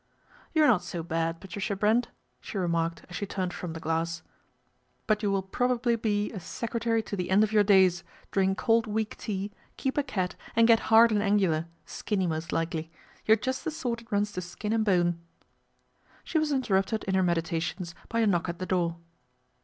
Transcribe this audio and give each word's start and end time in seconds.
"You're 0.55 0.65
not 0.65 0.81
so 0.81 1.03
bad, 1.03 1.39
Patricia 1.39 1.75
Brent," 1.75 2.07
she 2.39 2.57
re 2.57 2.67
marked 2.67 3.05
as 3.07 3.15
she 3.15 3.27
turned 3.27 3.53
from 3.53 3.73
the 3.73 3.79
glass." 3.79 4.23
But 5.05 5.21
you 5.21 5.29
will 5.29 5.43
probably 5.43 5.95
be 5.95 6.31
a 6.31 6.39
secretary 6.39 7.03
to 7.03 7.15
the 7.15 7.29
end 7.29 7.43
of 7.43 7.51
your 7.53 7.63
days, 7.63 8.03
drink 8.31 8.57
cold 8.57 8.87
weak 8.87 9.15
tea, 9.17 9.51
keep 9.77 9.99
a 9.99 10.03
cat 10.03 10.35
and 10.55 10.67
get 10.67 10.79
hard 10.89 11.11
and 11.11 11.21
angular, 11.21 11.67
skinny 11.85 12.25
most 12.25 12.51
likely. 12.51 12.89
You're 13.27 13.37
just 13.37 13.63
the 13.63 13.69
sort 13.69 13.99
that 13.99 14.11
runs 14.11 14.31
to 14.31 14.41
skin 14.41 14.73
and 14.73 14.83
bone/' 14.83 15.19
She 16.23 16.39
was 16.39 16.51
interrupted 16.51 17.03
in 17.03 17.13
her 17.13 17.21
meditations 17.21 17.93
by 18.09 18.21
a 18.21 18.25
knock 18.25 18.49
at 18.49 18.57
the 18.57 18.65
door. 18.65 18.95